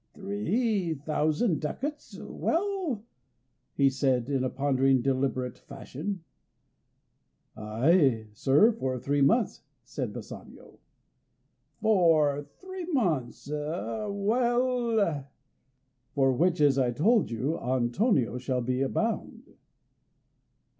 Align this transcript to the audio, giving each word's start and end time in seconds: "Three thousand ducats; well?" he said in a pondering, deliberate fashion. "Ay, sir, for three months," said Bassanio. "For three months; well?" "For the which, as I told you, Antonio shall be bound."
"Three 0.15 0.95
thousand 0.95 1.61
ducats; 1.61 2.17
well?" 2.17 3.03
he 3.75 3.87
said 3.91 4.31
in 4.31 4.43
a 4.43 4.49
pondering, 4.49 5.03
deliberate 5.03 5.59
fashion. 5.59 6.23
"Ay, 7.55 8.25
sir, 8.33 8.71
for 8.71 8.97
three 8.97 9.21
months," 9.21 9.61
said 9.83 10.11
Bassanio. 10.11 10.79
"For 11.81 12.47
three 12.57 12.87
months; 12.91 13.47
well?" 13.47 15.27
"For 16.15 16.31
the 16.31 16.35
which, 16.35 16.61
as 16.61 16.79
I 16.79 16.89
told 16.89 17.29
you, 17.29 17.59
Antonio 17.59 18.39
shall 18.39 18.61
be 18.61 18.83
bound." 18.87 19.55